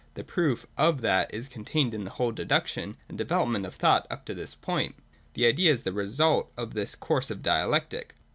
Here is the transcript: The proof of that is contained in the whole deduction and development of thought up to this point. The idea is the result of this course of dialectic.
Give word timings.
The 0.15 0.23
proof 0.23 0.65
of 0.79 1.01
that 1.01 1.31
is 1.31 1.47
contained 1.47 1.93
in 1.93 2.05
the 2.05 2.09
whole 2.09 2.31
deduction 2.31 2.97
and 3.07 3.19
development 3.19 3.67
of 3.67 3.75
thought 3.75 4.07
up 4.09 4.25
to 4.25 4.33
this 4.33 4.55
point. 4.55 4.95
The 5.35 5.45
idea 5.45 5.71
is 5.71 5.83
the 5.83 5.93
result 5.93 6.51
of 6.57 6.73
this 6.73 6.95
course 6.95 7.29
of 7.29 7.43
dialectic. 7.43 8.15